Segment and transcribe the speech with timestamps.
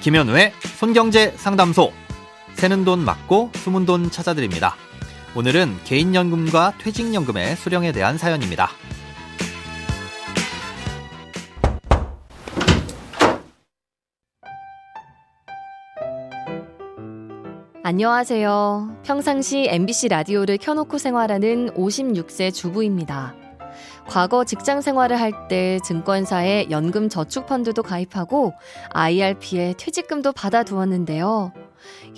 [0.00, 1.92] 김현우의 손경제 상담소.
[2.54, 4.74] 새는 돈 맞고 숨은 돈 찾아드립니다.
[5.36, 8.70] 오늘은 개인연금과 퇴직연금의 수령에 대한 사연입니다.
[17.82, 19.02] 안녕하세요.
[19.04, 23.34] 평상시 MBC 라디오를 켜놓고 생활하는 56세 주부입니다.
[24.06, 28.52] 과거 직장 생활을 할 때 증권사에 연금 저축 펀드도 가입하고
[28.90, 31.52] IRP에 퇴직금도 받아 두었는데요.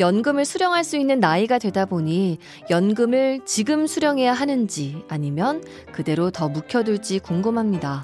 [0.01, 2.38] 연금을 수령할 수 있는 나이가 되다 보니
[2.71, 5.62] 연금을 지금 수령해야 하는지 아니면
[5.93, 8.02] 그대로 더 묵혀둘지 궁금합니다.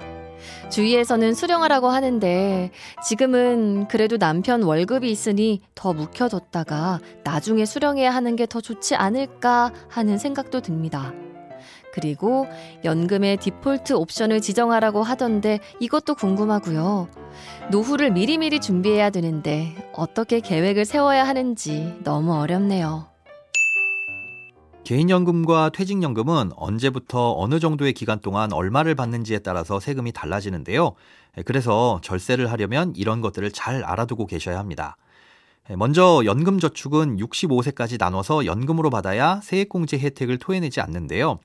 [0.71, 2.71] 주위에서는 수령하라고 하는데
[3.05, 10.17] 지금은 그래도 남편 월급이 있으니 더 묵혀뒀다가 나중에 수령해야 하는 게 더 좋지 않을까 하는
[10.17, 11.13] 생각도 듭니다.
[11.99, 12.47] 그리고
[12.85, 17.09] 연금의 디폴트 옵션을 지정하라고 하던데 이것도 궁금하고요.
[17.73, 23.09] 노후를 미리미리 준비해야 되는데 어떻게 계획을 세워야 하는지 너무 어렵네요.
[24.85, 30.93] 개인연금과 퇴직연금은 언제부터 어느 정도의 기간 동안 얼마를 받는지에 따라서 세금이 달라지는데요.
[31.47, 34.97] 그래서 절세를 하려면 이런 것들을 잘 알아두고 계셔야 합니다.
[35.77, 41.41] 먼저 연금저축은 65세까지 나눠서 연금으로 받아야 세액공제 혜택을 토해내지 않는데요.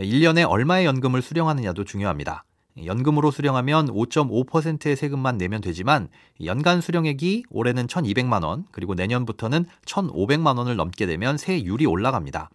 [0.00, 2.44] 1년에 얼마의 연금을 수령하느냐도 중요합니다.
[2.84, 6.08] 연금으로 수령하면 5.5%의 세금만 내면 되지만
[6.44, 12.48] 연간 수령액이 올해는 1,200만 원, 그리고 내년부터는 1,500만 원을 넘게 되면 세율이 올라갑니다.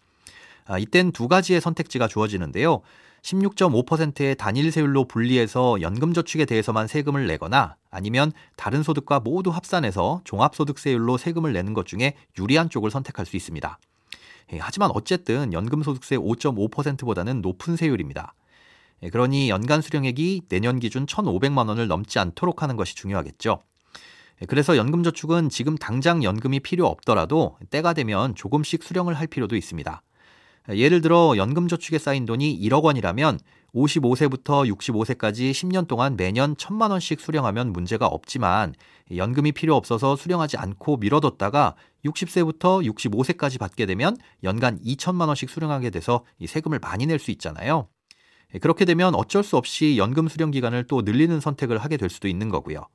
[0.66, 2.80] 아, 이땐 두 가지의 선택지가 주어지는데요.
[3.22, 11.16] 16.5%의 단일 세율로 분리해서 연금 저축에 대해서만 세금을 내거나 아니면 다른 소득과 모두 합산해서 종합소득세율로
[11.16, 13.78] 세금을 내는 것 중에 유리한 쪽을 선택할 수 있습니다.
[14.52, 18.34] 예, 하지만 어쨌든 연금소득세 5.5%보다는 높은 세율입니다.
[19.02, 23.60] 예, 그러니 연간 수령액이 내년 기준 1,500만 원을 넘지 않도록 하는 것이 중요하겠죠.
[24.42, 30.02] 예, 그래서 연금저축은 지금 당장 연금이 필요 없더라도 때가 되면 조금씩 수령을 할 필요도 있습니다.
[30.70, 33.38] 예를 들어 연금저축에 쌓인 돈이 1억 원이라면
[33.76, 38.74] 55세부터 65세까지 10년 동안 매년 1천만 원씩 수령하면 문제가 없지만
[39.14, 46.24] 연금이 필요 없어서 수령하지 않고 미뤄뒀다가 60세부터 65세까지 받게 되면 연간 2천만 원씩 수령하게 돼서
[46.38, 47.88] 이 세금을 많이 낼 수 있잖아요.
[48.60, 52.48] 그렇게 되면 어쩔 수 없이 연금 수령 기간을 또 늘리는 선택을 하게 될 수도 있는
[52.48, 52.86] 거고요.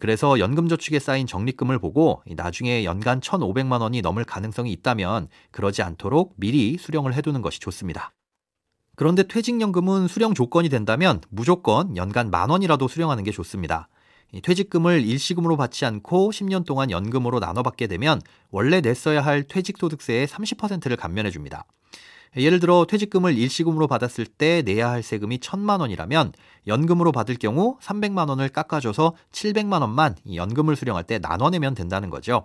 [0.00, 6.76] 그래서 연금저축에 쌓인 적립금을 보고 나중에 연간 1,500만 원이 넘을 가능성이 있다면 그러지 않도록 미리
[6.78, 8.12] 수령을 해두는 것이 좋습니다.
[8.96, 13.88] 그런데 퇴직연금은 수령 조건이 된다면 무조건 연간 만 원이라도 수령하는 게 좋습니다.
[14.42, 20.96] 퇴직금을 일시금으로 받지 않고 10년 동안 연금으로 나눠 받게 되면 원래 냈어야 할 퇴직소득세의 30%를
[20.96, 21.64] 감면해 줍니다.
[22.36, 26.32] 예를 들어 퇴직금을 일시금으로 받았을 때 내야 할 세금이 1천만 원이라면
[26.66, 32.44] 연금으로 받을 경우 300만 원을 깎아줘서 700만 원만 연금을 수령할 때 나눠내면 된다는 거죠.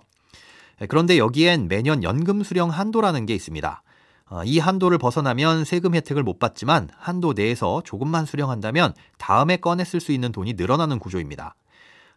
[0.88, 3.82] 그런데 여기엔 매년 연금 수령 한도라는 게 있습니다.
[4.30, 10.30] 어, 이 한도를 벗어나면 세금 혜택을 못 받지만 한도 내에서 조금만 수령한다면 다음에 쓸수 있는
[10.30, 11.56] 돈이 늘어나는 구조입니다.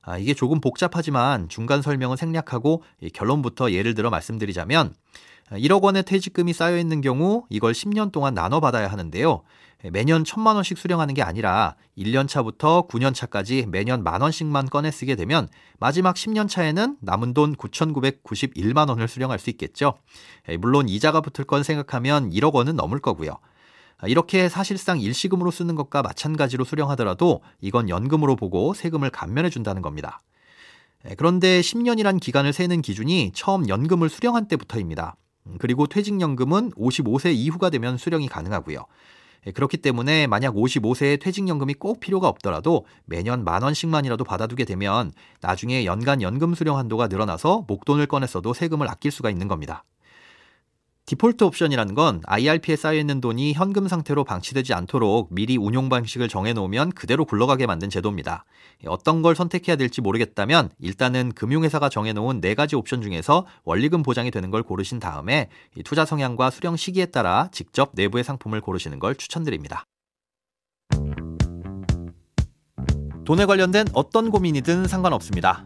[0.04, 2.84] 아, 이게 조금 복잡하지만 중간 설명은 생략하고
[3.14, 4.94] 결론부터 예를 들어 말씀드리자면
[5.52, 9.44] 1억 원의 퇴직금이 쌓여 있는 경우 이걸 10년 동안 나눠 받아야 하는데요.
[9.92, 15.16] 매년 1천만 원씩 수령하는 게 아니라 1년 차부터 9년 차까지 매년 만 원씩만 꺼내 쓰게
[15.16, 15.48] 되면
[15.80, 19.96] 마지막 10년 차에는 남은 돈 9,991만 원을 수령할 수 있겠죠.
[20.60, 23.38] 물론 이자가 붙을 건 생각하면 1억 원은 넘을 거고요.
[24.08, 30.22] 이렇게 사실상 일시금으로 쓰는 것과 마찬가지로 수령하더라도 이건 연금으로 보고 세금을 감면해 준다는 겁니다.
[31.18, 35.16] 그런데 10년이란 기간을 세는 기준이 처음 연금을 수령한 때부터입니다.
[35.48, 38.86] 음, 그리고 퇴직연금은 55세 이후가 되면 수령이 가능하고요.
[39.46, 45.84] 예, 그렇기 때문에 만약 55세에 퇴직연금이 꼭 필요가 없더라도 매년 만 원씩만이라도 받아두게 되면 나중에
[45.86, 49.84] 연간 연금 수령 한도가 늘어나서 목돈을 꺼냈어도 세금을 아낄 수가 있는 겁니다.
[51.06, 57.26] 디폴트 옵션이라는 건 IRP에 쌓여있는 돈이 현금 상태로 방치되지 않도록 미리 운용 방식을 정해놓으면 그대로
[57.26, 58.46] 굴러가게 만든 제도입니다.
[58.88, 64.50] 어떤 걸 선택해야 될지 모르겠다면 일단은 금융회사가 정해놓은 네 가지 옵션 중에서 원리금 보장이 되는
[64.50, 65.50] 걸 고르신 다음에
[65.84, 69.84] 투자 성향과 수령 시기에 따라 직접 내부의 상품을 고르시는 걸 추천드립니다.
[73.26, 75.66] 돈에 관련된 어떤 고민이든 상관없습니다.